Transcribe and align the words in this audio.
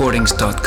infrasonicrecordings.com. 0.00 0.59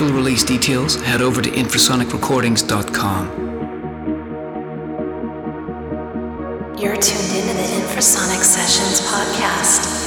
full 0.00 0.12
release 0.14 0.42
details, 0.42 0.96
head 1.02 1.20
over 1.20 1.42
to 1.42 1.50
infrasonicrecordings.com. 1.50 3.28
You're 6.78 6.96
tuned 6.96 7.32
into 7.36 7.52
the 7.52 7.68
Infrasonic 7.82 8.42
Sessions 8.42 9.02
podcast. 9.02 9.99